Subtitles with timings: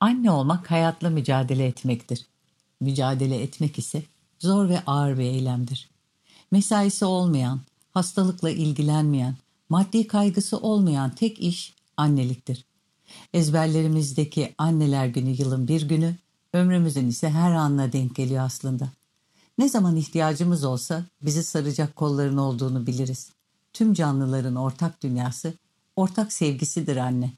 [0.00, 2.26] Anne olmak hayatla mücadele etmektir.
[2.80, 4.02] Mücadele etmek ise
[4.38, 5.90] zor ve ağır bir eylemdir.
[6.50, 9.36] Mesaisi olmayan, hastalıkla ilgilenmeyen,
[9.68, 12.64] maddi kaygısı olmayan tek iş anneliktir.
[13.34, 16.16] Ezberlerimizdeki anneler günü yılın bir günü,
[16.52, 18.88] ömrümüzün ise her anına denk geliyor aslında.
[19.58, 23.30] Ne zaman ihtiyacımız olsa bizi saracak kolların olduğunu biliriz.
[23.72, 25.54] Tüm canlıların ortak dünyası,
[25.96, 27.32] ortak sevgisidir anne.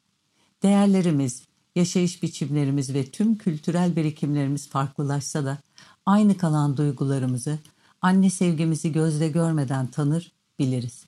[0.62, 1.42] Değerlerimiz,
[1.76, 5.58] yaşayış biçimlerimiz ve tüm kültürel birikimlerimiz farklılaşsa da
[6.06, 7.58] aynı kalan duygularımızı,
[8.02, 11.04] anne sevgimizi gözle görmeden tanır, biliriz.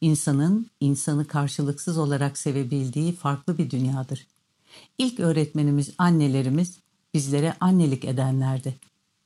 [0.00, 4.26] İnsanın insanı karşılıksız olarak sevebildiği farklı bir dünyadır.
[4.98, 6.78] İlk öğretmenimiz annelerimiz
[7.14, 8.74] bizlere annelik edenlerdi.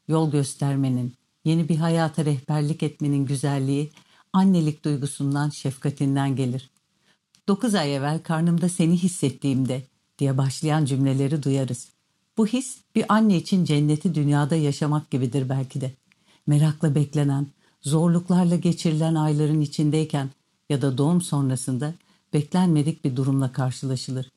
[0.09, 3.93] Yol göstermenin, yeni bir hayata rehberlik etmenin güzelliği
[4.33, 6.71] annelik duygusundan, şefkatinden gelir.
[7.49, 9.83] Dokuz ay evvel karnımda seni hissettiğimde
[10.23, 11.89] diye başlayan cümleleri duyarız.
[12.37, 15.93] Bu his bir anne için cenneti dünyada yaşamak gibidir belki de.
[16.47, 17.47] Merakla beklenen,
[17.81, 20.31] zorluklarla geçirilen ayların içindeyken
[20.71, 21.95] ya da doğum sonrasında
[22.33, 24.31] beklenmedik bir durumla karşılaşılır.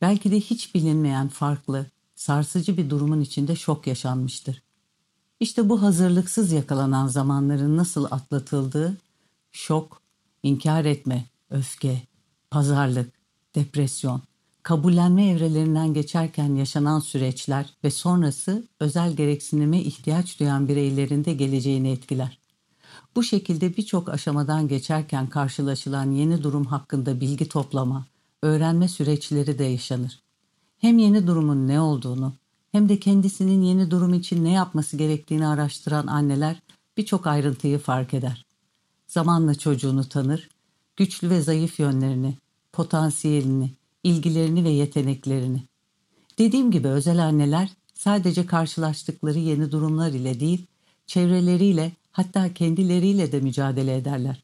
[0.00, 4.62] Belki de hiç bilinmeyen farklı, sarsıcı bir durumun içinde şok yaşanmıştır.
[5.40, 8.96] İşte bu hazırlıksız yakalanan zamanların nasıl atlatıldığı,
[9.52, 10.02] şok,
[10.42, 12.02] inkar etme, öfke,
[12.50, 13.12] pazarlık,
[13.54, 14.22] depresyon,
[14.66, 22.38] kabullenme evrelerinden geçerken yaşanan süreçler ve sonrası özel gereksinime ihtiyaç duyan bireylerin de geleceğini etkiler.
[23.16, 28.06] Bu şekilde birçok aşamadan geçerken karşılaşılan yeni durum hakkında bilgi toplama,
[28.42, 30.20] öğrenme süreçleri de yaşanır.
[30.78, 32.32] Hem yeni durumun ne olduğunu
[32.72, 36.62] hem de kendisinin yeni durum için ne yapması gerektiğini araştıran anneler
[36.96, 38.46] birçok ayrıntıyı fark eder.
[39.06, 40.48] Zamanla çocuğunu tanır,
[40.96, 42.34] güçlü ve zayıf yönlerini,
[42.72, 43.70] potansiyelini,
[44.06, 45.62] ilgilerini ve yeteneklerini.
[46.38, 50.66] Dediğim gibi özel anneler sadece karşılaştıkları yeni durumlar ile değil,
[51.06, 54.42] çevreleriyle hatta kendileriyle de mücadele ederler.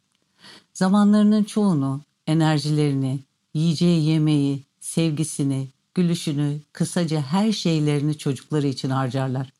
[0.74, 3.20] Zamanlarının çoğunu, enerjilerini,
[3.54, 9.52] yiyeceği yemeği, sevgisini, gülüşünü, kısaca her şeylerini çocukları için harcarlar.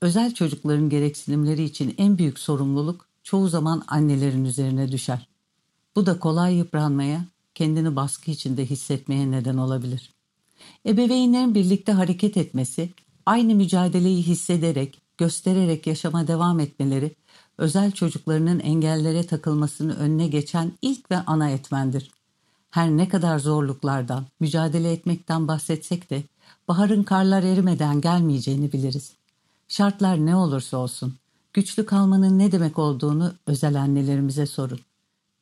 [0.00, 5.28] Özel çocukların gereksinimleri için en büyük sorumluluk çoğu zaman annelerin üzerine düşer.
[5.96, 7.24] Bu da kolay yıpranmaya,
[7.58, 10.12] kendini baskı içinde hissetmeye neden olabilir.
[10.86, 12.90] Ebeveynlerin birlikte hareket etmesi,
[13.26, 17.14] aynı mücadeleyi hissederek, göstererek yaşama devam etmeleri,
[17.58, 22.10] özel çocuklarının engellere takılmasının önüne geçen ilk ve ana etmendir.
[22.70, 26.22] Her ne kadar zorluklardan, mücadele etmekten bahsetsek de,
[26.68, 29.12] baharın karlar erimeden gelmeyeceğini biliriz.
[29.68, 31.14] Şartlar ne olursa olsun,
[31.52, 34.80] güçlü kalmanın ne demek olduğunu özel annelerimize sorun.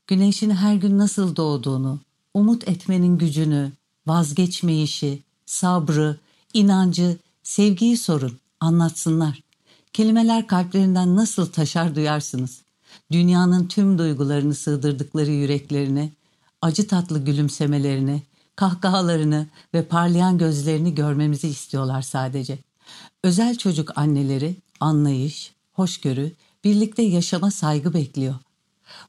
[0.06, 2.00] Güneşin her gün nasıl doğduğunu,
[2.34, 3.72] umut etmenin gücünü,
[4.06, 6.16] vazgeçmeyişi, sabrı,
[6.54, 9.42] inancı, sevgiyi sorun, anlatsınlar.
[9.92, 12.62] Kelimeler kalplerinden nasıl taşar duyarsınız.
[13.12, 16.12] Dünyanın tüm duygularını sığdırdıkları yüreklerini,
[16.62, 18.22] acı tatlı gülümsemelerini,
[18.56, 22.58] kahkahalarını ve parlayan gözlerini görmemizi istiyorlar sadece.
[23.24, 26.32] Özel çocuk anneleri anlayış, hoşgörü,
[26.64, 28.34] birlikte yaşama saygı bekliyor.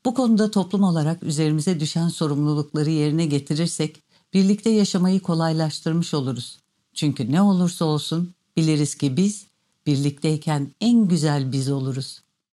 [0.05, 6.59] Bu konuda toplum olarak üzerimize düşen sorumlulukları yerine getirirsek birlikte yaşamayı kolaylaştırmış oluruz.
[6.93, 9.47] Çünkü ne olursa olsun biliriz ki biz
[9.87, 12.21] birlikteyken en güzel biz oluruz.